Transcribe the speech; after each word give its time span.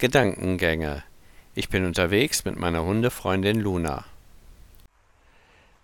Gedankengänge. 0.00 1.02
Ich 1.54 1.68
bin 1.68 1.84
unterwegs 1.84 2.46
mit 2.46 2.58
meiner 2.58 2.82
Hundefreundin 2.86 3.60
Luna. 3.60 4.06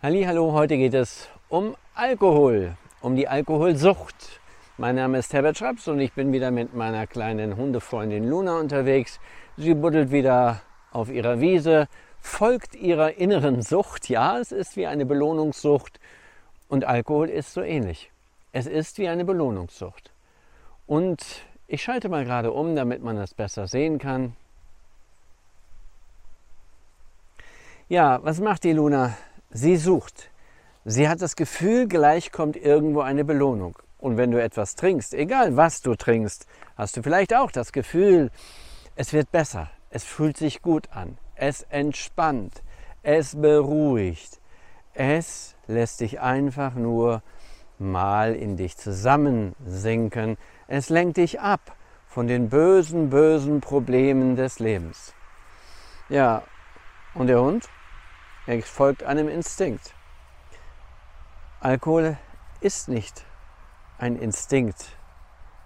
Hallo, 0.02 0.52
heute 0.52 0.78
geht 0.78 0.94
es 0.94 1.28
um 1.50 1.76
Alkohol, 1.94 2.78
um 3.02 3.14
die 3.14 3.28
Alkoholsucht. 3.28 4.40
Mein 4.78 4.94
Name 4.96 5.18
ist 5.18 5.34
Herbert 5.34 5.58
Schraps 5.58 5.86
und 5.88 6.00
ich 6.00 6.14
bin 6.14 6.32
wieder 6.32 6.50
mit 6.50 6.72
meiner 6.74 7.06
kleinen 7.06 7.58
Hundefreundin 7.58 8.26
Luna 8.26 8.58
unterwegs. 8.58 9.20
Sie 9.58 9.74
buddelt 9.74 10.10
wieder 10.10 10.62
auf 10.92 11.10
ihrer 11.10 11.42
Wiese, 11.42 11.86
folgt 12.18 12.74
ihrer 12.74 13.18
inneren 13.18 13.60
Sucht. 13.60 14.08
Ja, 14.08 14.38
es 14.38 14.50
ist 14.50 14.78
wie 14.78 14.86
eine 14.86 15.04
Belohnungssucht 15.04 16.00
und 16.68 16.86
Alkohol 16.86 17.28
ist 17.28 17.52
so 17.52 17.60
ähnlich. 17.60 18.10
Es 18.52 18.66
ist 18.66 18.96
wie 18.96 19.08
eine 19.08 19.26
Belohnungssucht. 19.26 20.10
Und 20.86 21.22
ich 21.68 21.82
schalte 21.82 22.08
mal 22.08 22.24
gerade 22.24 22.52
um, 22.52 22.76
damit 22.76 23.02
man 23.02 23.16
das 23.16 23.34
besser 23.34 23.66
sehen 23.66 23.98
kann. 23.98 24.36
Ja, 27.88 28.20
was 28.22 28.40
macht 28.40 28.64
die 28.64 28.72
Luna? 28.72 29.16
Sie 29.50 29.76
sucht. 29.76 30.30
Sie 30.84 31.08
hat 31.08 31.22
das 31.22 31.36
Gefühl, 31.36 31.88
gleich 31.88 32.32
kommt 32.32 32.56
irgendwo 32.56 33.00
eine 33.00 33.24
Belohnung. 33.24 33.76
Und 33.98 34.16
wenn 34.16 34.30
du 34.30 34.42
etwas 34.42 34.74
trinkst, 34.74 35.14
egal 35.14 35.56
was 35.56 35.80
du 35.80 35.94
trinkst, 35.94 36.46
hast 36.76 36.96
du 36.96 37.02
vielleicht 37.02 37.34
auch 37.34 37.50
das 37.50 37.72
Gefühl, 37.72 38.30
es 38.94 39.12
wird 39.12 39.32
besser, 39.32 39.70
es 39.90 40.04
fühlt 40.04 40.36
sich 40.36 40.62
gut 40.62 40.88
an, 40.92 41.18
es 41.34 41.62
entspannt, 41.70 42.62
es 43.02 43.34
beruhigt, 43.40 44.40
es 44.94 45.54
lässt 45.66 46.00
dich 46.00 46.20
einfach 46.20 46.74
nur 46.74 47.22
mal 47.78 48.34
in 48.34 48.56
dich 48.56 48.76
zusammensinken. 48.76 50.36
Es 50.66 50.88
lenkt 50.88 51.16
dich 51.16 51.40
ab 51.40 51.76
von 52.06 52.26
den 52.26 52.48
bösen, 52.48 53.10
bösen 53.10 53.60
Problemen 53.60 54.36
des 54.36 54.58
Lebens. 54.58 55.14
Ja, 56.08 56.42
und 57.14 57.26
der 57.26 57.40
Hund? 57.40 57.68
Er 58.46 58.62
folgt 58.62 59.02
einem 59.02 59.28
Instinkt. 59.28 59.92
Alkohol 61.60 62.16
ist 62.60 62.88
nicht 62.88 63.24
ein 63.98 64.16
Instinkt. 64.16 64.96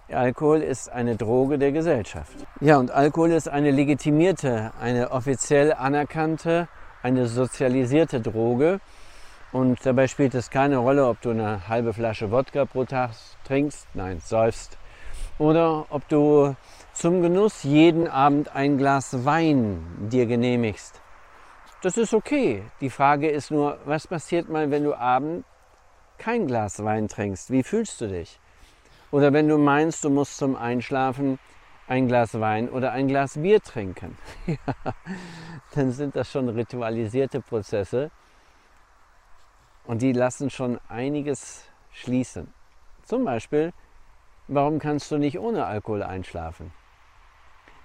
Alkohol 0.09 0.61
ist 0.61 0.89
eine 0.89 1.15
Droge 1.15 1.57
der 1.57 1.71
Gesellschaft. 1.71 2.35
Ja, 2.59 2.77
und 2.77 2.91
Alkohol 2.91 3.31
ist 3.31 3.47
eine 3.47 3.71
legitimierte, 3.71 4.71
eine 4.79 5.11
offiziell 5.11 5.73
anerkannte, 5.73 6.67
eine 7.01 7.27
sozialisierte 7.27 8.19
Droge, 8.19 8.79
und 9.51 9.85
dabei 9.85 10.07
spielt 10.07 10.33
es 10.33 10.49
keine 10.49 10.77
Rolle, 10.77 11.07
ob 11.07 11.21
du 11.21 11.31
eine 11.31 11.67
halbe 11.67 11.93
Flasche 11.93 12.31
Wodka 12.31 12.65
pro 12.65 12.85
Tag 12.85 13.11
trinkst, 13.43 13.87
nein, 13.93 14.19
säufst, 14.19 14.77
oder 15.37 15.85
ob 15.89 16.07
du 16.07 16.55
zum 16.93 17.21
Genuss 17.21 17.63
jeden 17.63 18.07
Abend 18.07 18.55
ein 18.55 18.77
Glas 18.77 19.25
Wein 19.25 20.07
dir 20.11 20.25
genehmigst. 20.25 21.01
Das 21.81 21.97
ist 21.97 22.13
okay. 22.13 22.63
Die 22.79 22.91
Frage 22.91 23.29
ist 23.29 23.49
nur, 23.49 23.79
was 23.85 24.07
passiert 24.07 24.49
mal, 24.49 24.69
wenn 24.69 24.83
du 24.83 24.93
abend 24.93 25.45
kein 26.19 26.45
Glas 26.45 26.83
Wein 26.83 27.07
trinkst? 27.07 27.49
Wie 27.49 27.63
fühlst 27.63 27.99
du 28.01 28.07
dich? 28.07 28.39
Oder 29.09 29.33
wenn 29.33 29.47
du 29.47 29.57
meinst, 29.57 30.03
du 30.03 30.09
musst 30.09 30.37
zum 30.37 30.55
Einschlafen 30.55 31.39
ein 31.87 32.07
Glas 32.07 32.39
Wein 32.39 32.69
oder 32.69 32.91
ein 32.91 33.07
Glas 33.07 33.41
Bier 33.41 33.61
trinken, 33.61 34.17
ja, 34.45 34.57
dann 35.73 35.91
sind 35.91 36.15
das 36.15 36.31
schon 36.31 36.47
ritualisierte 36.47 37.41
Prozesse, 37.41 38.11
und 39.85 40.01
die 40.01 40.13
lassen 40.13 40.49
schon 40.49 40.79
einiges 40.87 41.65
schließen. 41.91 42.53
Zum 43.03 43.25
Beispiel, 43.25 43.73
warum 44.47 44.79
kannst 44.79 45.11
du 45.11 45.17
nicht 45.17 45.39
ohne 45.39 45.65
Alkohol 45.65 46.03
einschlafen? 46.03 46.71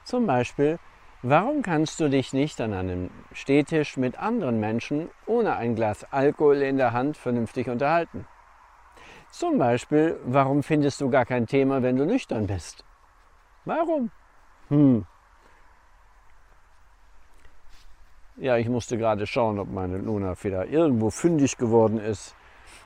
Zum 0.05 0.27
Beispiel, 0.27 0.79
warum 1.23 1.63
kannst 1.63 1.99
du 1.99 2.09
dich 2.09 2.33
nicht 2.33 2.61
an 2.61 2.73
einem 2.73 3.11
Stehtisch 3.33 3.97
mit 3.97 4.19
anderen 4.19 4.61
Menschen 4.61 5.11
ohne 5.27 5.57
ein 5.57 5.75
Glas 5.75 6.05
Alkohol 6.13 6.63
in 6.63 6.77
der 6.77 6.93
Hand 6.93 7.17
vernünftig 7.17 7.69
unterhalten? 7.69 8.27
Zum 9.31 9.59
Beispiel, 9.59 10.21
warum 10.25 10.63
findest 10.63 11.01
du 11.01 11.11
gar 11.11 11.27
kein 11.27 11.47
Thema, 11.47 11.83
wenn 11.83 11.97
du 11.97 12.07
nüchtern 12.07 12.47
bist? 12.47 12.85
Warum? 13.65 14.11
Hm, 14.69 15.05
Ja, 18.39 18.59
ich 18.59 18.69
musste 18.69 18.99
gerade 18.99 19.27
schauen, 19.27 19.59
ob 19.59 19.71
meine 19.71 19.97
Luna 19.97 20.35
wieder 20.43 20.67
irgendwo 20.67 21.09
fündig 21.09 21.57
geworden 21.57 21.99
ist. 21.99 22.37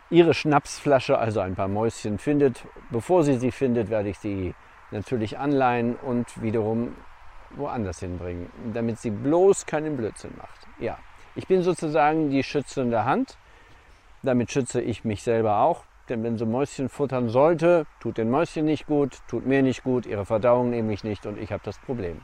Ihre 0.09 0.33
Schnapsflasche, 0.33 1.19
also 1.19 1.41
ein 1.41 1.57
paar 1.57 1.67
Mäuschen, 1.67 2.19
findet. 2.19 2.65
Bevor 2.91 3.25
sie 3.25 3.37
sie 3.37 3.51
findet, 3.51 3.91
werde 3.91 4.11
ich 4.11 4.19
sie 4.21 4.55
natürlich 4.93 5.39
anleihen 5.39 5.97
und 5.97 6.41
wiederum 6.41 6.95
woanders 7.57 7.99
hinbringen, 7.99 8.49
damit 8.73 9.01
sie 9.01 9.11
bloß 9.11 9.67
keinen 9.67 9.97
Blödsinn 9.97 10.31
macht. 10.39 10.69
Ja, 10.79 10.99
ich 11.35 11.49
bin 11.49 11.65
sozusagen 11.65 12.31
die 12.31 12.45
schützende 12.45 13.05
Hand. 13.05 13.37
Damit 14.23 14.53
schütze 14.53 14.81
ich 14.81 15.05
mich 15.05 15.25
selber 15.25 15.63
auch. 15.63 15.83
Denn 16.09 16.23
wenn 16.23 16.39
sie 16.39 16.47
Mäuschen 16.47 16.89
futtern 16.89 17.29
sollte, 17.29 17.87
tut 17.99 18.19
den 18.19 18.31
Mäuschen 18.31 18.67
nicht 18.67 18.87
gut, 18.87 19.19
tut 19.27 19.47
mir 19.47 19.63
nicht 19.63 19.83
gut, 19.83 20.07
ihre 20.07 20.27
Verdauung 20.27 20.71
nämlich 20.71 21.03
nicht 21.03 21.27
und 21.27 21.39
ich 21.39 21.51
habe 21.51 21.63
das 21.65 21.79
Problem. 21.79 22.21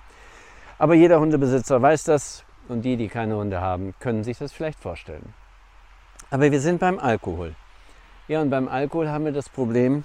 Aber 0.79 0.95
jeder 0.95 1.19
Hundebesitzer 1.19 1.83
weiß 1.83 2.05
das. 2.05 2.46
Und 2.69 2.83
die, 2.83 2.97
die 2.97 3.09
keine 3.09 3.37
Hunde 3.37 3.61
haben, 3.61 3.95
können 4.01 4.25
sich 4.25 4.39
das 4.39 4.53
vielleicht 4.53 4.81
vorstellen. 4.81 5.35
Aber 6.31 6.51
wir 6.51 6.61
sind 6.61 6.81
beim 6.81 6.99
Alkohol. 6.99 7.55
Ja, 8.29 8.41
und 8.41 8.51
beim 8.51 8.67
Alkohol 8.67 9.09
haben 9.09 9.25
wir 9.25 9.33
das 9.33 9.49
Problem, 9.49 10.05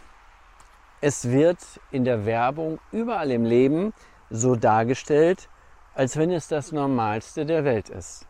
es 1.02 1.30
wird 1.32 1.58
in 1.90 2.06
der 2.06 2.26
Werbung 2.28 2.80
überall 2.92 3.32
im 3.32 3.44
Leben 3.44 3.94
so 4.30 4.56
dargestellt, 4.56 5.50
als 5.96 6.16
wenn 6.18 6.32
es 6.32 6.48
das 6.48 6.72
Normalste 6.72 7.46
der 7.46 7.66
Welt 7.66 7.90
ist. 7.90 8.28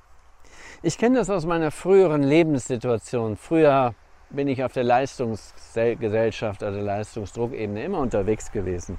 Ich 0.81 0.97
kenne 0.97 1.17
das 1.17 1.29
aus 1.29 1.45
meiner 1.45 1.69
früheren 1.69 2.23
Lebenssituation. 2.23 3.35
Früher 3.35 3.93
bin 4.29 4.47
ich 4.47 4.63
auf 4.63 4.71
der 4.71 4.85
Leistungsgesellschaft, 4.85 6.63
also 6.63 6.79
Leistungsdruckebene, 6.79 7.83
immer 7.83 7.99
unterwegs 7.99 8.51
gewesen. 8.51 8.97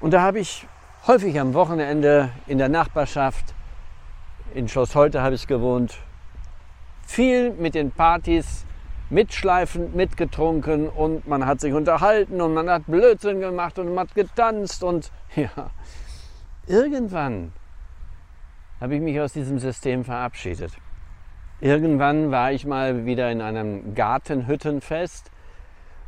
Und 0.00 0.12
da 0.12 0.20
habe 0.20 0.40
ich 0.40 0.66
häufig 1.06 1.40
am 1.40 1.54
Wochenende 1.54 2.30
in 2.46 2.58
der 2.58 2.68
Nachbarschaft 2.68 3.54
in 4.56 4.68
Schloss 4.68 4.94
Holte 4.94 5.20
habe 5.20 5.34
ich 5.34 5.46
gewohnt. 5.46 5.98
Viel 7.06 7.50
mit 7.52 7.74
den 7.74 7.90
Partys 7.90 8.64
mitschleifend 9.10 9.94
mitgetrunken 9.94 10.88
und 10.88 11.28
man 11.28 11.46
hat 11.46 11.60
sich 11.60 11.72
unterhalten 11.72 12.40
und 12.40 12.54
man 12.54 12.68
hat 12.68 12.86
Blödsinn 12.86 13.40
gemacht 13.40 13.78
und 13.78 13.94
man 13.94 14.08
hat 14.08 14.14
getanzt 14.14 14.82
und 14.82 15.12
ja, 15.36 15.70
irgendwann 16.66 17.52
habe 18.80 18.96
ich 18.96 19.00
mich 19.00 19.20
aus 19.20 19.32
diesem 19.32 19.58
System 19.58 20.04
verabschiedet. 20.04 20.72
Irgendwann 21.60 22.30
war 22.30 22.50
ich 22.50 22.66
mal 22.66 23.06
wieder 23.06 23.30
in 23.30 23.40
einem 23.40 23.94
Gartenhüttenfest 23.94 25.30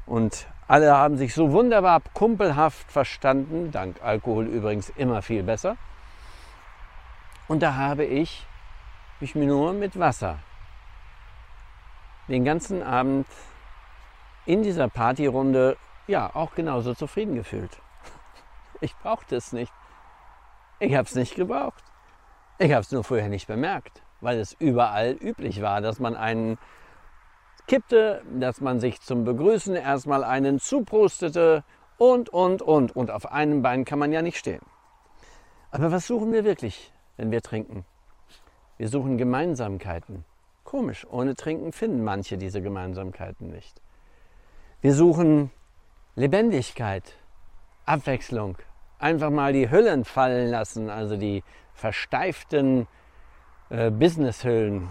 und 0.07 0.47
alle 0.67 0.97
haben 0.97 1.17
sich 1.19 1.35
so 1.35 1.53
wunderbar 1.53 2.03
kumpelhaft 2.15 2.91
verstanden, 2.91 3.71
dank 3.71 4.03
Alkohol 4.03 4.47
übrigens 4.47 4.91
immer 4.97 5.23
viel 5.23 5.43
besser. 5.43 5.77
Und 7.49 7.63
da 7.63 7.75
habe 7.75 8.05
ich 8.05 8.47
mich 9.21 9.35
nur 9.35 9.73
mit 9.73 9.99
Wasser 9.99 10.39
den 12.29 12.45
ganzen 12.45 12.83
Abend 12.83 13.27
in 14.45 14.63
dieser 14.63 14.89
Partyrunde 14.89 15.79
ja 16.07 16.31
auch 16.35 16.55
genauso 16.55 16.95
zufrieden 16.95 17.35
gefühlt. 17.35 17.71
Ich 18.81 18.95
brauchte 18.99 19.35
es 19.35 19.53
nicht. 19.53 19.73
Ich 20.79 20.95
habe 20.95 21.03
es 21.03 21.17
nicht 21.17 21.35
gebraucht. 21.35 21.83
Ich 22.59 22.71
habe 22.71 22.83
es 22.83 22.93
nur 22.93 23.03
vorher 23.03 23.29
nicht 23.29 23.49
bemerkt, 23.49 24.03
weil 24.21 24.39
es 24.39 24.53
überall 24.53 25.17
üblich 25.21 25.63
war, 25.63 25.81
dass 25.81 25.99
man 25.99 26.15
einen 26.15 26.59
kippte, 27.67 28.23
dass 28.33 28.61
man 28.61 28.79
sich 28.79 29.01
zum 29.01 29.25
Begrüßen 29.25 29.75
erstmal 29.75 30.23
einen 30.23 30.61
zuprostete 30.61 31.65
und, 31.97 32.29
und, 32.29 32.63
und. 32.63 32.95
Und 32.95 33.11
auf 33.11 33.33
einem 33.33 33.63
Bein 33.63 33.85
kann 33.85 33.99
man 33.99 34.13
ja 34.13 34.23
nicht 34.23 34.39
stehen. 34.39 34.63
Aber 35.73 35.91
was 35.91 36.07
suchen 36.07 36.33
wir 36.33 36.45
wirklich? 36.45 36.93
Wenn 37.19 37.31
wir 37.31 37.43
trinken. 37.43 37.85
Wir 38.79 38.89
suchen 38.89 39.19
Gemeinsamkeiten. 39.19 40.25
Komisch, 40.65 41.07
ohne 41.11 41.35
Trinken 41.35 41.73
finden 41.73 42.05
manche 42.05 42.39
diese 42.39 42.63
Gemeinsamkeiten 42.63 43.51
nicht. 43.51 43.83
Wir 44.81 44.95
suchen 44.95 45.51
Lebendigkeit, 46.15 47.15
Abwechslung, 47.85 48.57
einfach 48.99 49.31
mal 49.31 49.53
die 49.53 49.71
Hüllen 49.71 50.05
fallen 50.05 50.51
lassen, 50.51 50.91
also 50.91 51.17
die 51.17 51.43
versteiften 51.75 52.87
äh, 53.71 53.91
Businesshüllen, 53.91 54.89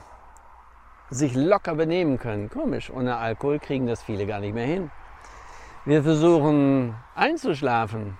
sich 1.10 1.36
locker 1.36 1.76
benehmen 1.76 2.18
können. 2.18 2.50
Komisch, 2.50 2.90
ohne 2.90 3.18
Alkohol 3.18 3.60
kriegen 3.60 3.88
das 3.88 4.04
viele 4.04 4.26
gar 4.26 4.40
nicht 4.40 4.54
mehr 4.54 4.66
hin. 4.66 4.92
Wir 5.86 6.04
versuchen 6.04 6.96
einzuschlafen, 7.16 8.18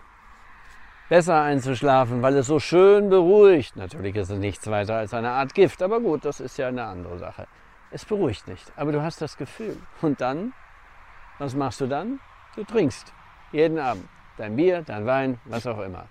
besser 1.10 1.42
einzuschlafen, 1.42 2.22
weil 2.22 2.36
es 2.38 2.48
so 2.48 2.60
schön 2.60 3.10
beruhigt. 3.10 3.76
Natürlich 3.76 4.16
ist 4.16 4.30
es 4.30 4.40
nichts 4.40 4.68
weiter 4.68 4.96
als 4.96 5.14
eine 5.14 5.30
Art 5.30 5.54
Gift, 5.54 5.82
aber 5.82 6.00
gut, 6.00 6.26
das 6.26 6.40
ist 6.40 6.58
ja 6.58 6.68
eine 6.68 6.84
andere 6.84 7.18
Sache. 7.18 7.48
Es 7.92 8.04
beruhigt 8.04 8.48
nicht, 8.48 8.72
aber 8.76 8.92
du 8.92 9.02
hast 9.02 9.22
das 9.22 9.38
Gefühl. 9.38 9.78
Und 10.02 10.20
dann, 10.20 10.54
was 11.40 11.56
machst 11.56 11.80
du 11.82 11.88
dann? 11.88 12.20
Du 12.56 12.64
trinkst 12.64 13.14
jeden 13.52 13.80
Abend 13.80 14.08
dein 14.38 14.56
Bier, 14.56 14.84
dein 14.86 15.06
Wein, 15.06 15.40
was 15.46 15.66
auch 15.68 15.80
immer. 15.80 16.06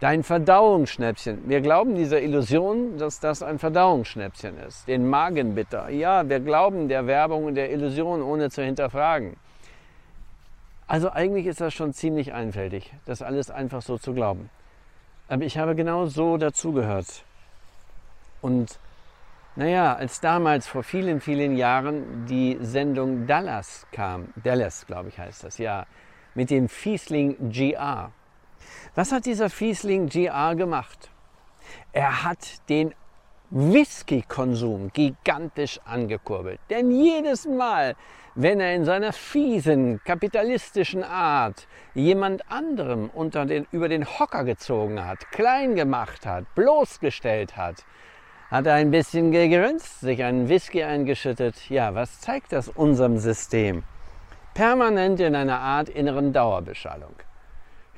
Dein 0.00 0.22
Verdauungsschnäppchen. 0.22 1.48
Wir 1.48 1.60
glauben 1.60 1.96
dieser 1.96 2.22
Illusion, 2.22 2.98
dass 2.98 3.18
das 3.18 3.42
ein 3.42 3.58
Verdauungsschnäppchen 3.58 4.56
ist. 4.58 4.86
Den 4.86 5.08
Magenbitter. 5.08 5.88
Ja, 5.88 6.28
wir 6.28 6.38
glauben 6.38 6.88
der 6.88 7.08
Werbung 7.08 7.46
und 7.46 7.56
der 7.56 7.72
Illusion, 7.72 8.22
ohne 8.22 8.48
zu 8.48 8.62
hinterfragen. 8.62 9.36
Also 10.88 11.10
eigentlich 11.12 11.44
ist 11.46 11.60
das 11.60 11.74
schon 11.74 11.92
ziemlich 11.92 12.32
einfältig, 12.32 12.94
das 13.04 13.20
alles 13.20 13.50
einfach 13.50 13.82
so 13.82 13.98
zu 13.98 14.14
glauben. 14.14 14.48
Aber 15.28 15.44
ich 15.44 15.58
habe 15.58 15.74
genau 15.74 16.06
so 16.06 16.38
dazugehört. 16.38 17.24
Und 18.40 18.78
naja, 19.54 19.94
als 19.94 20.20
damals 20.20 20.66
vor 20.66 20.82
vielen, 20.82 21.20
vielen 21.20 21.56
Jahren 21.56 22.24
die 22.26 22.56
Sendung 22.62 23.26
Dallas 23.26 23.86
kam, 23.92 24.28
Dallas 24.42 24.86
glaube 24.86 25.10
ich 25.10 25.18
heißt 25.18 25.44
das, 25.44 25.58
ja, 25.58 25.84
mit 26.34 26.48
dem 26.48 26.70
Fiesling 26.70 27.50
GR, 27.52 28.10
was 28.94 29.12
hat 29.12 29.26
dieser 29.26 29.50
Fiesling 29.50 30.08
GR 30.08 30.54
gemacht? 30.54 31.10
Er 31.92 32.24
hat 32.24 32.66
den 32.70 32.94
Whisky-Konsum 33.50 34.90
gigantisch 34.92 35.80
angekurbelt. 35.84 36.60
Denn 36.68 36.90
jedes 36.90 37.46
Mal, 37.46 37.96
wenn 38.34 38.60
er 38.60 38.74
in 38.74 38.84
seiner 38.84 39.12
fiesen, 39.12 40.00
kapitalistischen 40.04 41.02
Art 41.02 41.66
jemand 41.94 42.50
anderem 42.50 43.10
unter 43.12 43.46
den, 43.46 43.66
über 43.72 43.88
den 43.88 44.04
Hocker 44.04 44.44
gezogen 44.44 45.04
hat, 45.04 45.30
klein 45.30 45.74
gemacht 45.76 46.26
hat, 46.26 46.44
bloßgestellt 46.54 47.56
hat, 47.56 47.84
hat 48.50 48.66
er 48.66 48.74
ein 48.74 48.90
bisschen 48.90 49.30
gegrinst, 49.30 50.00
sich 50.00 50.22
einen 50.22 50.48
Whisky 50.48 50.82
eingeschüttet. 50.82 51.68
Ja, 51.70 51.94
was 51.94 52.20
zeigt 52.20 52.52
das 52.52 52.68
unserem 52.68 53.18
System? 53.18 53.82
Permanent 54.54 55.20
in 55.20 55.34
einer 55.34 55.60
Art 55.60 55.88
inneren 55.88 56.32
Dauerbeschallung. 56.32 57.14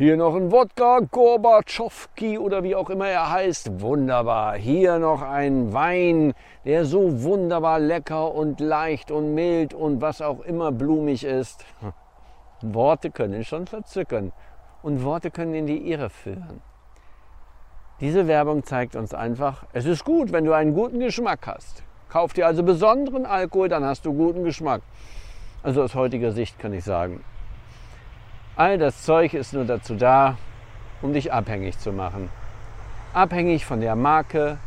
Hier 0.01 0.17
noch 0.17 0.35
ein 0.35 0.51
Wodka, 0.51 1.01
Gorbatschowski 1.01 2.39
oder 2.39 2.63
wie 2.63 2.75
auch 2.75 2.89
immer 2.89 3.09
er 3.09 3.31
heißt. 3.31 3.83
Wunderbar. 3.83 4.57
Hier 4.57 4.99
noch 4.99 5.21
ein 5.21 5.75
Wein, 5.75 6.33
der 6.65 6.87
so 6.87 7.23
wunderbar 7.23 7.79
lecker 7.79 8.35
und 8.35 8.61
leicht 8.61 9.11
und 9.11 9.35
mild 9.35 9.75
und 9.75 10.01
was 10.01 10.23
auch 10.23 10.41
immer 10.41 10.73
blumig 10.73 11.23
ist. 11.23 11.67
Worte 12.63 13.11
können 13.11 13.45
schon 13.45 13.67
verzücken 13.67 14.33
und 14.83 15.05
Worte 15.05 15.31
können 15.31 15.53
in 15.53 15.67
die 15.67 15.91
Irre 15.91 16.09
führen. 16.09 16.63
Diese 18.01 18.27
Werbung 18.27 18.65
zeigt 18.65 18.97
uns 18.97 19.13
einfach, 19.13 19.67
es 19.75 19.85
ist 19.85 20.07
gut, 20.07 20.33
wenn 20.33 20.47
du 20.47 20.55
einen 20.55 20.73
guten 20.73 21.01
Geschmack 21.01 21.47
hast. 21.47 21.83
Kauf 22.09 22.33
dir 22.33 22.47
also 22.47 22.63
besonderen 22.63 23.27
Alkohol, 23.27 23.69
dann 23.69 23.85
hast 23.85 24.07
du 24.07 24.15
guten 24.15 24.45
Geschmack. 24.45 24.81
Also 25.63 25.83
aus 25.83 25.95
heutiger 25.95 26.33
Sicht 26.33 26.59
kann 26.59 26.73
ich 26.73 26.85
sagen, 26.85 27.23
All 28.61 28.77
das 28.77 29.05
Zeug 29.05 29.33
ist 29.33 29.55
nur 29.55 29.65
dazu 29.65 29.95
da, 29.95 30.37
um 31.01 31.15
dich 31.15 31.33
abhängig 31.33 31.79
zu 31.79 31.93
machen. 31.93 32.29
Abhängig 33.15 33.65
von 33.65 33.81
der 33.81 33.97
Marke, 33.97 34.59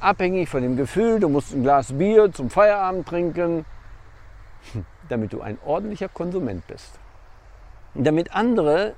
abhängig 0.00 0.48
von 0.48 0.62
dem 0.62 0.76
Gefühl, 0.76 1.20
du 1.20 1.28
musst 1.28 1.54
ein 1.54 1.62
Glas 1.62 1.96
Bier 1.96 2.32
zum 2.32 2.50
Feierabend 2.50 3.06
trinken, 3.06 3.64
damit 5.08 5.32
du 5.32 5.42
ein 5.42 5.58
ordentlicher 5.64 6.08
Konsument 6.08 6.66
bist. 6.66 6.98
damit 7.94 8.34
andere 8.34 8.94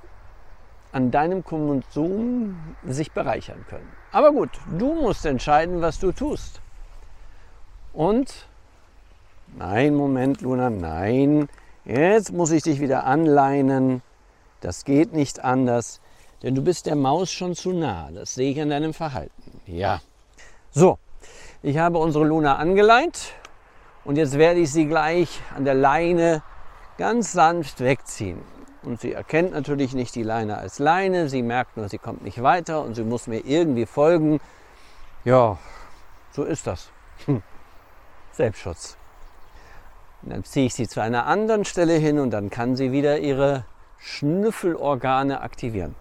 an 0.93 1.11
deinem 1.11 1.43
Konsum 1.43 2.57
sich 2.83 3.11
bereichern 3.11 3.63
können. 3.69 3.87
Aber 4.11 4.31
gut, 4.31 4.49
du 4.79 4.95
musst 4.95 5.27
entscheiden, 5.27 5.79
was 5.83 5.99
du 5.99 6.11
tust. 6.11 6.59
Und, 7.93 8.47
nein, 9.55 9.93
Moment, 9.93 10.41
Luna, 10.41 10.71
nein, 10.71 11.49
jetzt 11.85 12.33
muss 12.33 12.49
ich 12.49 12.63
dich 12.63 12.79
wieder 12.79 13.03
anleinen. 13.03 14.01
Das 14.61 14.83
geht 14.85 15.13
nicht 15.13 15.43
anders, 15.43 16.01
denn 16.43 16.55
du 16.55 16.61
bist 16.61 16.85
der 16.85 16.95
Maus 16.95 17.31
schon 17.31 17.55
zu 17.55 17.71
nah. 17.71 18.09
Das 18.11 18.35
sehe 18.35 18.51
ich 18.51 18.61
an 18.61 18.69
deinem 18.69 18.93
Verhalten. 18.93 19.61
Ja. 19.65 20.01
So, 20.71 20.97
ich 21.61 21.77
habe 21.77 21.97
unsere 21.97 22.25
Luna 22.25 22.57
angeleint 22.57 23.33
und 24.05 24.17
jetzt 24.17 24.37
werde 24.37 24.59
ich 24.59 24.71
sie 24.71 24.85
gleich 24.85 25.41
an 25.55 25.65
der 25.65 25.73
Leine 25.73 26.43
ganz 26.97 27.31
sanft 27.31 27.79
wegziehen. 27.79 28.41
Und 28.83 29.01
sie 29.01 29.11
erkennt 29.11 29.51
natürlich 29.51 29.93
nicht 29.93 30.15
die 30.15 30.23
Leine 30.23 30.57
als 30.57 30.79
Leine, 30.79 31.27
sie 31.27 31.41
merkt 31.41 31.75
nur, 31.75 31.89
sie 31.89 31.97
kommt 31.97 32.23
nicht 32.23 32.41
weiter 32.41 32.83
und 32.83 32.95
sie 32.95 33.03
muss 33.03 33.27
mir 33.27 33.39
irgendwie 33.45 33.85
folgen. 33.85 34.39
Ja, 35.25 35.57
so 36.31 36.43
ist 36.43 36.65
das. 36.65 36.89
Hm. 37.25 37.43
Selbstschutz. 38.31 38.97
Und 40.21 40.31
dann 40.31 40.43
ziehe 40.43 40.67
ich 40.67 40.73
sie 40.73 40.87
zu 40.87 41.01
einer 41.01 41.25
anderen 41.25 41.65
Stelle 41.65 41.95
hin 41.95 42.19
und 42.19 42.31
dann 42.31 42.49
kann 42.49 42.75
sie 42.75 42.91
wieder 42.91 43.19
ihre 43.19 43.65
Schnüffelorgane 43.99 45.41
aktivieren. 45.41 45.95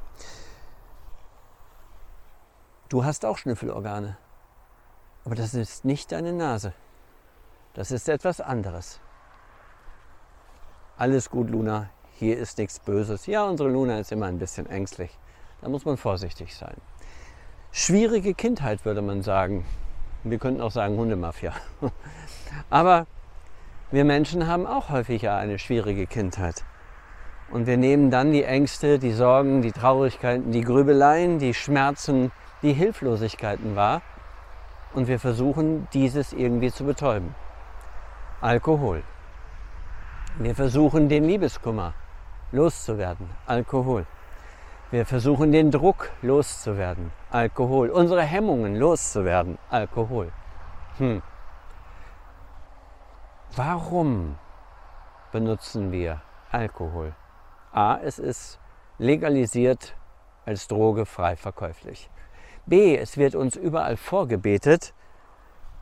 Du 2.89 3.05
hast 3.05 3.25
auch 3.25 3.39
Schnüffelorgane, 3.39 4.17
aber 5.25 5.35
das 5.35 5.53
ist 5.55 5.85
nicht 5.85 6.13
deine 6.13 6.33
Nase. 6.33 6.73
Das 7.75 7.91
ist 7.91 8.09
etwas 8.09 8.41
anderes. 8.41 9.01
Alles 10.97 11.31
gut, 11.31 11.51
Luna. 11.51 11.91
Hier 12.15 12.39
ist 12.39 12.59
nichts 12.59 12.81
Böses. 12.81 13.27
Ja, 13.27 13.45
unsere 13.45 13.69
Luna 13.69 14.01
ist 14.01 14.11
immer 14.11 14.27
ein 14.27 14.39
bisschen 14.39 14.67
ängstlich. 14.67 15.17
Da 15.61 15.69
muss 15.69 15.85
man 15.85 15.97
vorsichtig 15.97 16.57
sein. 16.57 16.77
Schwierige 17.71 18.35
Kindheit, 18.35 18.85
würde 18.85 19.03
man 19.03 19.23
sagen. 19.23 19.67
Wir 20.25 20.39
könnten 20.39 20.61
auch 20.61 20.73
sagen 20.73 20.97
Hundemafia. 20.97 21.53
Aber 22.71 23.07
wir 23.91 24.05
Menschen 24.05 24.47
haben 24.47 24.67
auch 24.67 24.89
häufig 24.89 25.29
eine 25.29 25.59
schwierige 25.59 26.07
Kindheit. 26.07 26.65
Und 27.51 27.67
wir 27.67 27.77
nehmen 27.77 28.11
dann 28.11 28.33
die 28.33 28.45
Ängste, 28.45 28.99
die 28.99 29.13
Sorgen, 29.13 29.63
die 29.63 29.73
Traurigkeiten, 29.73 30.53
die 30.53 30.61
Grübeleien, 30.61 31.39
die 31.39 31.55
Schmerzen, 31.55 32.31
die 32.63 32.73
Hilflosigkeiten 32.73 33.75
wahr 33.77 34.03
und 34.95 35.09
wir 35.09 35.19
versuchen 35.19 35.89
dieses 35.93 36.33
irgendwie 36.33 36.73
zu 36.73 36.85
betäuben. 36.85 37.35
Alkohol. 38.41 39.03
Wir 40.39 40.55
versuchen 40.55 41.09
den 41.09 41.25
Liebeskummer 41.25 41.95
loszuwerden. 42.53 43.29
Alkohol. 43.47 44.07
Wir 44.91 45.05
versuchen 45.05 45.53
den 45.53 45.71
Druck 45.71 46.11
loszuwerden. 46.23 47.13
Alkohol. 47.31 47.91
Unsere 47.91 48.23
Hemmungen 48.23 48.77
loszuwerden. 48.77 49.59
Alkohol. 49.71 50.33
Hm. 50.99 51.23
Warum 53.55 54.37
benutzen 55.33 55.93
wir 55.93 56.21
Alkohol? 56.51 57.13
A, 57.79 58.01
es 58.03 58.19
ist 58.19 58.59
legalisiert 58.99 59.95
als 60.45 60.67
Droge 60.67 61.07
frei 61.07 61.37
verkäuflich. 61.37 62.11
B, 62.67 62.97
es 62.97 63.17
wird 63.17 63.37
uns 63.37 63.55
überall 63.55 63.97
vorgebetet, 63.97 64.95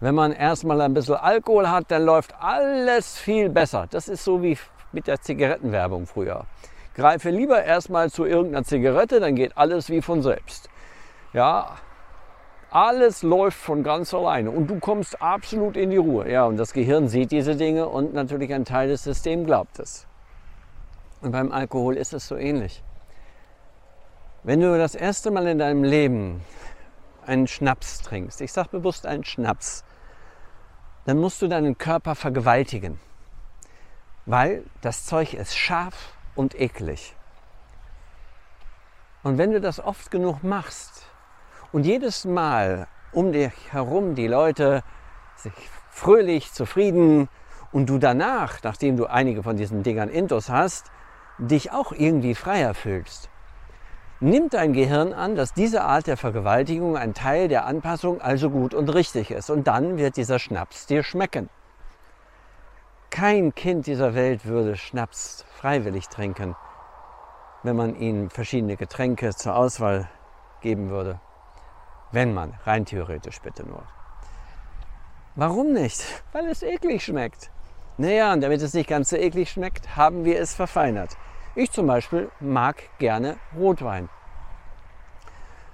wenn 0.00 0.14
man 0.14 0.32
erstmal 0.32 0.82
ein 0.82 0.92
bisschen 0.92 1.14
Alkohol 1.14 1.70
hat, 1.70 1.90
dann 1.90 2.04
läuft 2.04 2.34
alles 2.38 3.16
viel 3.16 3.48
besser. 3.48 3.86
Das 3.88 4.08
ist 4.08 4.24
so 4.24 4.42
wie 4.42 4.58
mit 4.92 5.06
der 5.06 5.22
Zigarettenwerbung 5.22 6.06
früher. 6.06 6.44
Greife 6.94 7.30
lieber 7.30 7.64
erstmal 7.64 8.10
zu 8.10 8.26
irgendeiner 8.26 8.64
Zigarette, 8.64 9.18
dann 9.18 9.34
geht 9.34 9.56
alles 9.56 9.88
wie 9.88 10.02
von 10.02 10.20
selbst. 10.20 10.68
Ja, 11.32 11.76
alles 12.70 13.22
läuft 13.22 13.56
von 13.56 13.82
ganz 13.82 14.12
alleine 14.12 14.50
und 14.50 14.66
du 14.66 14.78
kommst 14.80 15.22
absolut 15.22 15.78
in 15.78 15.88
die 15.88 15.96
Ruhe. 15.96 16.30
Ja, 16.30 16.44
und 16.44 16.58
das 16.58 16.74
Gehirn 16.74 17.08
sieht 17.08 17.30
diese 17.30 17.56
Dinge 17.56 17.88
und 17.88 18.12
natürlich 18.12 18.52
ein 18.52 18.66
Teil 18.66 18.88
des 18.88 19.02
Systems 19.02 19.46
glaubt 19.46 19.78
es. 19.78 20.05
Und 21.20 21.32
beim 21.32 21.52
Alkohol 21.52 21.96
ist 21.96 22.12
es 22.12 22.28
so 22.28 22.36
ähnlich. 22.36 22.82
Wenn 24.42 24.60
du 24.60 24.78
das 24.78 24.94
erste 24.94 25.30
Mal 25.30 25.46
in 25.48 25.58
deinem 25.58 25.82
Leben 25.82 26.44
einen 27.26 27.46
Schnaps 27.48 28.02
trinkst, 28.02 28.40
ich 28.40 28.52
sage 28.52 28.68
bewusst 28.70 29.06
einen 29.06 29.24
Schnaps, 29.24 29.84
dann 31.04 31.18
musst 31.18 31.42
du 31.42 31.48
deinen 31.48 31.78
Körper 31.78 32.14
vergewaltigen, 32.14 33.00
weil 34.24 34.64
das 34.82 35.06
Zeug 35.06 35.34
ist 35.34 35.56
scharf 35.56 36.12
und 36.34 36.58
eklig. 36.60 37.14
Und 39.22 39.38
wenn 39.38 39.50
du 39.50 39.60
das 39.60 39.80
oft 39.80 40.10
genug 40.10 40.44
machst 40.44 41.02
und 41.72 41.84
jedes 41.84 42.24
Mal 42.24 42.86
um 43.10 43.32
dich 43.32 43.52
herum 43.72 44.14
die 44.14 44.28
Leute 44.28 44.84
sich 45.36 45.52
fröhlich, 45.90 46.52
zufrieden 46.52 47.28
und 47.72 47.86
du 47.88 47.98
danach, 47.98 48.62
nachdem 48.62 48.96
du 48.96 49.06
einige 49.06 49.42
von 49.42 49.56
diesen 49.56 49.82
Dingern 49.82 50.08
intus 50.08 50.50
hast, 50.50 50.90
dich 51.38 51.72
auch 51.72 51.92
irgendwie 51.92 52.34
freier 52.34 52.74
fühlst. 52.74 53.30
Nimmt 54.20 54.54
dein 54.54 54.72
Gehirn 54.72 55.12
an, 55.12 55.36
dass 55.36 55.52
diese 55.52 55.84
Art 55.84 56.06
der 56.06 56.16
Vergewaltigung 56.16 56.96
ein 56.96 57.12
Teil 57.12 57.48
der 57.48 57.66
Anpassung 57.66 58.20
also 58.22 58.48
gut 58.48 58.72
und 58.72 58.88
richtig 58.88 59.30
ist. 59.30 59.50
Und 59.50 59.66
dann 59.66 59.98
wird 59.98 60.16
dieser 60.16 60.38
Schnaps 60.38 60.86
dir 60.86 61.02
schmecken. 61.02 61.50
Kein 63.10 63.54
Kind 63.54 63.86
dieser 63.86 64.14
Welt 64.14 64.46
würde 64.46 64.76
Schnaps 64.76 65.44
freiwillig 65.56 66.08
trinken, 66.08 66.56
wenn 67.62 67.76
man 67.76 67.94
ihnen 67.94 68.30
verschiedene 68.30 68.76
Getränke 68.76 69.34
zur 69.34 69.54
Auswahl 69.54 70.08
geben 70.62 70.88
würde. 70.88 71.20
Wenn 72.10 72.32
man, 72.32 72.54
rein 72.64 72.86
theoretisch 72.86 73.40
bitte 73.42 73.66
nur. 73.66 73.82
Warum 75.34 75.72
nicht? 75.72 76.02
Weil 76.32 76.46
es 76.46 76.62
eklig 76.62 77.04
schmeckt. 77.04 77.50
Naja, 77.98 78.32
und 78.32 78.40
damit 78.40 78.62
es 78.62 78.72
nicht 78.72 78.88
ganz 78.88 79.10
so 79.10 79.16
eklig 79.16 79.50
schmeckt, 79.50 79.96
haben 79.96 80.24
wir 80.24 80.40
es 80.40 80.54
verfeinert. 80.54 81.16
Ich 81.58 81.72
zum 81.72 81.86
Beispiel 81.86 82.30
mag 82.38 82.82
gerne 82.98 83.38
Rotwein. 83.56 84.10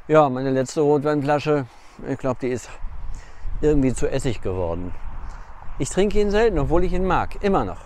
Ja, 0.06 0.28
meine 0.28 0.52
letzte 0.52 0.80
Rotweinflasche, 0.80 1.66
ich 2.06 2.18
glaube, 2.18 2.38
die 2.40 2.50
ist 2.50 2.70
irgendwie 3.62 3.92
zu 3.92 4.08
Essig 4.08 4.42
geworden. 4.42 4.94
Ich 5.80 5.90
trinke 5.90 6.20
ihn 6.20 6.30
selten, 6.30 6.60
obwohl 6.60 6.84
ich 6.84 6.92
ihn 6.92 7.04
mag, 7.04 7.42
immer 7.42 7.64
noch. 7.64 7.80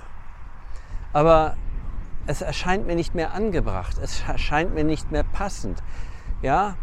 Aber 1.15 1.57
es 2.27 2.43
erscheint 2.43 2.87
mir 2.87 2.97
nicht 2.97 3.15
mehr 3.15 3.33
angebracht, 3.33 3.97
es 4.03 4.23
erscheint 4.29 4.75
mir 4.75 4.85
nicht 4.85 5.11
mehr 5.11 5.25
passend. 5.25 5.83
Ja, 6.43 6.77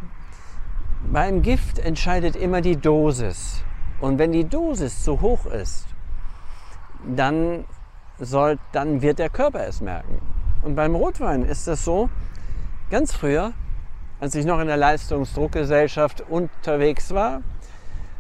beim 1.11 1.43
Gift 1.43 1.77
entscheidet 1.77 2.35
immer 2.35 2.61
die 2.61 2.77
Dosis. 2.77 3.63
Und 4.01 4.17
wenn 4.17 4.31
die 4.31 4.49
Dosis 4.49 5.03
zu 5.03 5.21
hoch 5.21 5.45
ist, 5.45 5.85
dann, 7.05 7.65
soll, 8.17 8.57
dann 8.71 9.03
wird 9.03 9.19
der 9.19 9.29
Körper 9.29 9.67
es 9.67 9.79
merken. 9.79 10.32
Und 10.63 10.75
beim 10.75 10.95
Rotwein 10.95 11.43
ist 11.43 11.67
das 11.67 11.83
so, 11.83 12.09
ganz 12.89 13.13
früher, 13.13 13.53
als 14.21 14.33
ich 14.35 14.45
noch 14.45 14.59
in 14.59 14.67
der 14.67 14.77
Leistungsdruckgesellschaft 14.77 16.21
unterwegs 16.29 17.13
war 17.13 17.41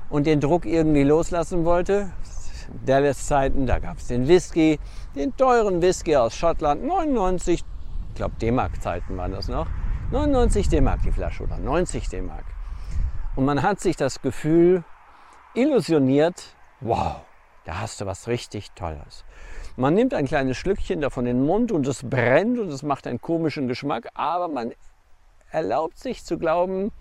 und 0.09 0.27
den 0.27 0.41
Druck 0.41 0.65
irgendwie 0.65 1.03
loslassen 1.03 1.63
wollte, 1.63 2.11
Dallas-Zeiten, 2.85 3.65
da 3.65 3.79
gab 3.79 3.97
es 3.97 4.07
den 4.07 4.27
Whisky, 4.27 4.79
den 5.15 5.35
teuren 5.37 5.81
Whisky 5.81 6.17
aus 6.17 6.35
Schottland, 6.35 6.83
99, 6.83 7.63
ich 8.09 8.15
glaube 8.15 8.35
D-Mark-Zeiten 8.41 9.15
waren 9.15 9.31
das 9.31 9.47
noch, 9.47 9.67
99 10.11 10.67
D-Mark 10.67 11.01
die 11.03 11.11
Flasche 11.11 11.43
oder 11.43 11.57
90 11.57 12.09
D-Mark. 12.09 12.45
Und 13.35 13.45
man 13.45 13.61
hat 13.61 13.79
sich 13.79 13.95
das 13.95 14.21
Gefühl 14.21 14.83
illusioniert, 15.55 16.55
wow, 16.81 17.21
da 17.65 17.79
hast 17.79 18.01
du 18.01 18.05
was 18.05 18.27
richtig 18.27 18.71
Tolles. 18.71 19.23
Man 19.75 19.95
nimmt 19.95 20.13
ein 20.13 20.25
kleines 20.25 20.57
Schlückchen 20.57 21.01
davon 21.01 21.25
in 21.25 21.37
den 21.37 21.45
Mund 21.45 21.71
und 21.71 21.87
es 21.87 22.03
brennt 22.03 22.59
und 22.59 22.69
es 22.69 22.83
macht 22.83 23.07
einen 23.07 23.19
komischen 23.19 23.67
Geschmack, 23.67 24.09
aber 24.13 24.47
man 24.47 24.73
erlaubt 25.49 25.97
sich 25.97 26.23
zu 26.23 26.37
glauben, 26.37 26.91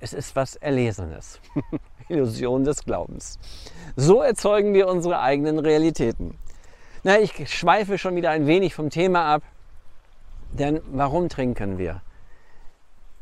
es 0.00 0.12
ist 0.12 0.36
was 0.36 0.56
Erlesenes. 0.56 1.40
Illusion 2.08 2.64
des 2.64 2.84
Glaubens. 2.84 3.38
So 3.96 4.20
erzeugen 4.20 4.74
wir 4.74 4.88
unsere 4.88 5.20
eigenen 5.20 5.58
Realitäten. 5.58 6.38
Na, 7.02 7.18
ich 7.18 7.48
schweife 7.50 7.96
schon 7.96 8.14
wieder 8.16 8.30
ein 8.30 8.46
wenig 8.46 8.74
vom 8.74 8.90
Thema 8.90 9.24
ab, 9.34 9.42
denn 10.52 10.80
warum 10.90 11.28
trinken 11.28 11.78
wir? 11.78 12.02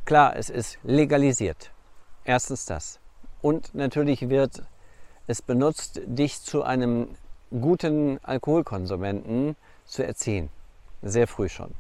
Klar, 0.05 0.35
es 0.37 0.51
ist 0.51 0.79
legalisiert. 0.83 1.71
Erstens 2.25 2.65
das. 2.65 2.99
Und 3.41 3.75
natürlich 3.75 4.29
wird 4.29 4.65
es 5.27 5.43
benutzt, 5.43 6.01
dich 6.05 6.43
zu 6.43 6.65
einem 6.65 7.15
guten 7.51 8.19
Alkoholkonsumenten 8.23 9.57
zu 9.85 10.05
erziehen. 10.05 10.51
Sehr 11.03 11.27
früh 11.27 11.49
schon. 11.49 11.75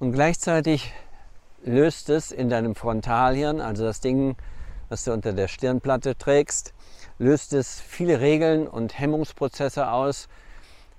Und 0.00 0.12
gleichzeitig 0.12 0.92
löst 1.64 2.08
es 2.08 2.32
in 2.32 2.48
deinem 2.48 2.74
Frontalhirn, 2.74 3.60
also 3.60 3.84
das 3.84 4.00
Ding, 4.00 4.36
was 4.88 5.04
du 5.04 5.12
unter 5.12 5.32
der 5.32 5.48
Stirnplatte 5.48 6.16
trägst, 6.16 6.74
löst 7.18 7.52
es 7.52 7.80
viele 7.80 8.20
Regeln 8.20 8.66
und 8.66 8.98
Hemmungsprozesse 8.98 9.90
aus, 9.90 10.28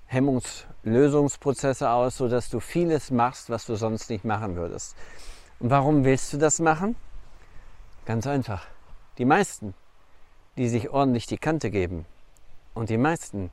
Hemmungslösungsprozesse 0.08 1.89
aus, 1.89 2.17
sodass 2.17 2.50
du 2.50 2.60
vieles 2.60 3.12
machst, 3.12 3.50
was 3.50 3.65
du 3.65 3.75
sonst 3.75 4.10
nicht 4.10 4.24
machen 4.24 4.55
würdest. 4.55 4.96
Und 5.60 5.70
warum 5.70 6.03
willst 6.05 6.32
du 6.34 6.38
das 6.38 6.60
machen? 6.60 6.96
Ganz 8.05 8.27
einfach. 8.27 8.65
Die 9.17 9.25
meisten, 9.25 9.74
die 10.58 10.70
sich 10.70 10.89
ordentlich 10.89 11.25
die 11.25 11.38
Kante 11.38 11.72
geben 11.72 12.05
und 12.74 12.89
die 12.89 12.98
meisten, 12.98 13.51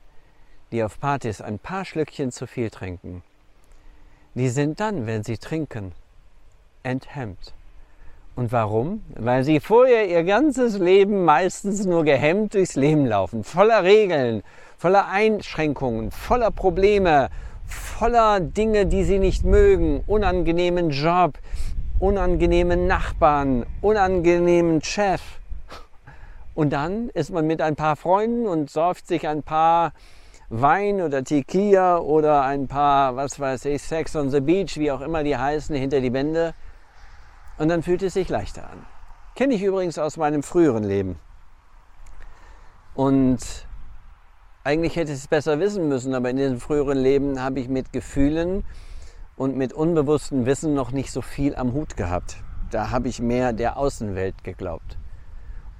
die 0.73 0.83
auf 0.83 0.99
Partys 0.99 1.41
ein 1.41 1.59
paar 1.59 1.85
Schlückchen 1.85 2.33
zu 2.33 2.47
viel 2.47 2.71
trinken, 2.71 3.23
die 4.35 4.49
sind 4.49 4.81
dann, 4.81 5.07
wenn 5.07 5.23
sie 5.23 5.37
trinken, 5.37 5.93
enthemmt. 6.83 7.53
Und 8.35 8.51
warum? 8.51 9.05
Weil 9.15 9.45
sie 9.45 9.61
vorher 9.61 10.09
ihr 10.09 10.25
ganzes 10.25 10.79
Leben 10.79 11.27
meistens 11.27 11.85
nur 11.85 12.03
gehemmt 12.03 12.55
durchs 12.55 12.77
Leben 12.77 13.05
laufen, 13.05 13.45
voller 13.45 13.85
Regeln, 13.85 14.43
voller 14.79 15.07
Einschränkungen, 15.09 16.11
voller 16.11 16.51
Probleme, 16.51 17.29
voller 17.67 18.41
Dinge, 18.41 18.87
die 18.87 19.05
sie 19.05 19.19
nicht 19.19 19.45
mögen, 19.45 20.03
unangenehmen 20.07 20.89
Job, 20.89 21.39
unangenehmen 21.99 22.87
Nachbarn, 22.87 23.67
unangenehmen 23.83 24.83
Chef. 24.83 25.21
Und 26.55 26.73
dann 26.73 27.11
ist 27.11 27.31
man 27.31 27.47
mit 27.47 27.61
ein 27.61 27.77
paar 27.77 27.97
Freunden 27.97 28.47
und 28.47 28.71
säuft 28.71 29.07
sich 29.07 29.29
ein 29.29 29.43
paar 29.43 29.93
Wein 30.55 31.01
oder 31.01 31.25
Tequila 31.25 31.97
oder 31.97 32.43
ein 32.43 32.69
paar, 32.69 33.17
was 33.17 33.41
weiß 33.41 33.65
ich, 33.65 33.81
Sex 33.81 34.15
on 34.15 34.29
the 34.29 34.41
Beach, 34.41 34.77
wie 34.77 34.93
auch 34.93 35.01
immer 35.01 35.25
die 35.25 35.35
heißen, 35.35 35.75
hinter 35.75 36.03
die 36.03 36.11
Bände. 36.11 36.53
Und 37.57 37.69
dann 37.69 37.83
fühlt 37.83 38.03
es 38.03 38.13
sich 38.13 38.29
leichter 38.29 38.65
an. 38.65 38.85
Kenne 39.35 39.55
ich 39.55 39.63
übrigens 39.63 39.99
aus 39.99 40.19
meinem 40.19 40.43
früheren 40.43 40.85
Leben. 40.85 41.19
Und 42.95 43.67
eigentlich 44.63 44.97
hätte 44.97 45.13
ich 45.13 45.19
es 45.21 45.27
besser 45.27 45.59
wissen 45.59 45.89
müssen, 45.89 46.15
aber 46.15 46.29
in 46.29 46.37
diesem 46.37 46.61
früheren 46.61 46.99
Leben 46.99 47.41
habe 47.41 47.59
ich 47.59 47.71
mit 47.71 47.91
Gefühlen 47.91 48.63
und 49.37 49.57
mit 49.57 49.73
unbewusstem 49.73 50.45
Wissen 50.45 50.75
noch 50.75 50.93
nicht 50.93 51.13
so 51.13 51.23
viel 51.23 51.57
am 51.57 51.73
Hut 51.73 51.97
gehabt. 51.97 52.37
Da 52.71 52.91
habe 52.91 53.09
ich 53.09 53.23
mehr 53.23 53.55
der 53.55 53.79
Außenwelt 53.79 54.45
geglaubt. 54.45 54.99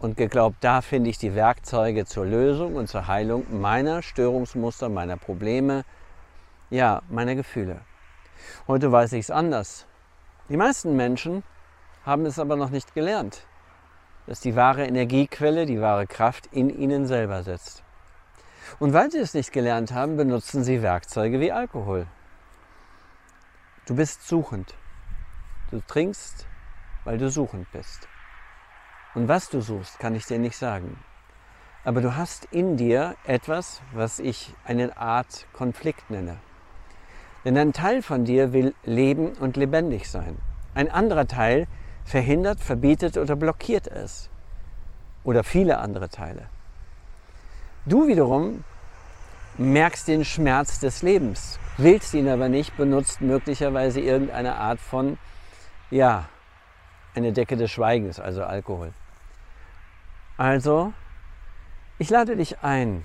Und 0.03 0.17
geglaubt, 0.17 0.57
da 0.63 0.81
finde 0.81 1.11
ich 1.11 1.19
die 1.19 1.37
Werkzeuge 1.37 2.05
zur 2.07 2.27
Lösung 2.27 2.75
und 2.75 2.89
zur 2.89 3.07
Heilung 3.07 3.47
meiner 3.61 4.03
Störungsmuster, 4.03 4.89
meiner 4.89 5.17
Probleme, 5.17 5.85
ja, 6.71 7.03
meiner 7.09 7.37
Gefühle. 7.37 7.83
Heute 8.67 8.91
weiß 8.91 9.13
ich 9.13 9.21
es 9.21 9.31
anders. 9.31 9.87
Die 10.49 10.57
meisten 10.57 10.97
Menschen 10.97 11.45
haben 12.05 12.27
es 12.27 12.41
aber 12.41 12.57
noch 12.57 12.71
nicht 12.71 12.97
gelernt, 12.97 13.47
dass 14.27 14.41
die 14.41 14.57
wahre 14.57 14.85
Energiequelle, 14.85 15.67
die 15.67 15.81
wahre 15.81 16.09
Kraft 16.09 16.49
in 16.51 16.69
ihnen 16.69 17.07
selber 17.07 17.45
sitzt. 17.45 17.85
Und 18.81 18.93
weil 18.95 19.09
sie 19.09 19.19
es 19.19 19.35
nicht 19.35 19.53
gelernt 19.53 19.93
haben, 19.93 20.17
benutzen 20.17 20.65
sie 20.65 20.83
Werkzeuge 20.83 21.39
wie 21.39 21.53
Alkohol. 21.53 22.09
Du 23.87 23.95
bist 23.95 24.27
suchend. 24.27 24.75
Du 25.71 25.81
trinkst, 25.87 26.49
weil 27.05 27.19
du 27.19 27.31
suchend 27.31 27.71
bist. 27.71 28.09
Und 29.15 29.29
was 29.29 29.51
du 29.51 29.61
suchst, 29.61 29.99
kann 29.99 30.15
ich 30.15 30.25
dir 30.27 30.39
nicht 30.39 30.57
sagen. 30.57 30.99
Aber 31.85 32.01
du 32.01 32.17
hast 32.17 32.47
in 32.47 32.77
dir 32.77 33.17
etwas, 33.25 33.83
was 33.93 34.19
ich 34.19 34.55
eine 34.65 34.97
Art 34.97 35.47
Konflikt 35.53 36.11
nenne. 36.11 36.39
Denn 37.45 37.59
ein 37.59 37.73
Teil 37.73 38.03
von 38.03 38.25
dir 38.25 38.53
will 38.53 38.75
leben 38.85 39.33
und 39.33 39.57
lebendig 39.57 40.09
sein. 40.09 40.39
Ein 40.75 40.91
anderer 40.91 41.27
Teil 41.27 41.67
verhindert, 42.05 42.61
verbietet 42.61 43.19
oder 43.19 43.37
blockiert 43.37 43.87
es. 43.87 44.31
Oder 45.25 45.45
viele 45.45 45.79
andere 45.79 46.09
Teile. 46.09 46.49
Du 47.85 48.07
wiederum 48.07 48.65
merkst 49.59 50.09
den 50.09 50.25
Schmerz 50.25 50.79
des 50.79 51.03
Lebens, 51.03 51.59
willst 51.77 52.15
ihn 52.15 52.29
aber 52.29 52.49
nicht, 52.49 52.77
benutzt 52.77 53.21
möglicherweise 53.21 54.01
irgendeine 54.01 54.55
Art 54.55 54.81
von, 54.81 55.19
ja, 55.91 56.29
eine 57.15 57.33
Decke 57.33 57.57
des 57.57 57.71
Schweigens, 57.71 58.19
also 58.19 58.45
Alkohol. 58.45 58.93
Also, 60.43 60.93
ich 62.01 62.11
lade 62.11 62.35
dich 62.35 62.65
ein, 62.65 63.05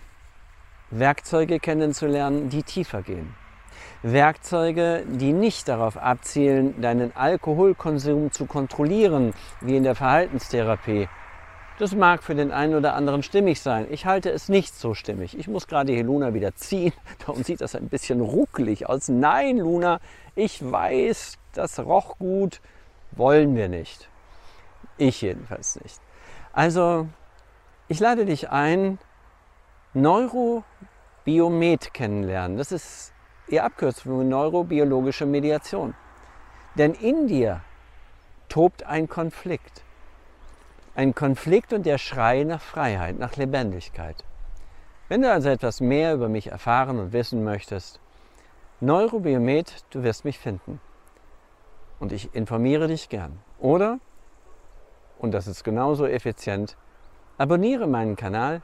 Werkzeuge 0.89 1.59
kennenzulernen, 1.59 2.49
die 2.49 2.63
tiefer 2.63 3.03
gehen. 3.03 3.35
Werkzeuge, 4.01 5.03
die 5.05 5.33
nicht 5.33 5.67
darauf 5.67 5.97
abzielen, 5.97 6.81
deinen 6.81 7.15
Alkoholkonsum 7.15 8.31
zu 8.31 8.47
kontrollieren, 8.47 9.35
wie 9.61 9.77
in 9.77 9.83
der 9.83 9.93
Verhaltenstherapie. 9.93 11.09
Das 11.77 11.93
mag 11.93 12.23
für 12.23 12.33
den 12.33 12.51
einen 12.51 12.73
oder 12.73 12.95
anderen 12.95 13.21
stimmig 13.21 13.61
sein. 13.61 13.85
Ich 13.91 14.07
halte 14.07 14.31
es 14.31 14.49
nicht 14.49 14.73
so 14.73 14.95
stimmig. 14.95 15.37
Ich 15.37 15.47
muss 15.47 15.67
gerade 15.67 15.93
hier 15.93 16.05
Luna 16.05 16.33
wieder 16.33 16.55
ziehen. 16.55 16.93
Darum 17.27 17.43
sieht 17.43 17.61
das 17.61 17.75
ein 17.75 17.87
bisschen 17.87 18.19
ruckelig 18.19 18.89
aus. 18.89 19.09
Nein, 19.09 19.59
Luna, 19.59 19.99
ich 20.33 20.59
weiß, 20.59 21.37
das 21.53 21.77
roch 21.77 22.17
gut. 22.17 22.61
Wollen 23.11 23.55
wir 23.55 23.69
nicht. 23.69 24.09
Ich 24.97 25.21
jedenfalls 25.21 25.79
nicht. 25.79 26.01
Also, 26.51 27.07
ich 27.87 27.99
lade 27.99 28.25
dich 28.25 28.49
ein, 28.49 28.99
Neurobiomet 29.93 31.93
kennenlernen. 31.93 32.57
Das 32.57 32.71
ist 32.71 33.13
die 33.49 33.61
Abkürzung 33.61 34.19
für 34.19 34.23
neurobiologische 34.23 35.25
Mediation. 35.25 35.95
Denn 36.75 36.93
in 36.93 37.27
dir 37.27 37.61
tobt 38.49 38.83
ein 38.83 39.07
Konflikt. 39.07 39.83
Ein 40.95 41.15
Konflikt 41.15 41.73
und 41.73 41.85
der 41.85 41.97
Schrei 41.97 42.43
nach 42.43 42.61
Freiheit, 42.61 43.17
nach 43.17 43.35
Lebendigkeit. 43.35 44.23
Wenn 45.09 45.21
du 45.21 45.31
also 45.31 45.49
etwas 45.49 45.79
mehr 45.79 46.13
über 46.13 46.27
mich 46.27 46.47
erfahren 46.47 46.99
und 46.99 47.13
wissen 47.13 47.43
möchtest, 47.43 47.99
Neurobiomet, 48.79 49.85
du 49.91 50.03
wirst 50.03 50.25
mich 50.25 50.37
finden. 50.37 50.81
Und 51.99 52.11
ich 52.11 52.35
informiere 52.35 52.87
dich 52.87 53.09
gern. 53.09 53.39
Oder, 53.59 53.99
und 55.17 55.31
das 55.31 55.47
ist 55.47 55.63
genauso 55.63 56.05
effizient, 56.05 56.77
abonniere 57.37 57.87
meinen 57.87 58.15
Kanal, 58.15 58.61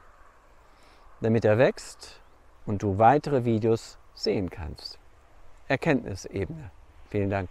damit 1.20 1.44
er 1.44 1.58
wächst 1.58 2.20
und 2.66 2.82
du 2.82 2.98
weitere 2.98 3.44
Videos 3.44 3.98
sehen 4.14 4.50
kannst. 4.50 4.98
Erkenntnisebene. 5.68 6.70
Vielen 7.08 7.30
Dank. 7.30 7.50